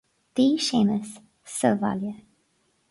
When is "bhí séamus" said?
0.35-1.11